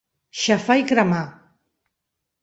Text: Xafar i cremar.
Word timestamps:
Xafar 0.43 0.77
i 0.79 0.85
cremar. 0.91 1.19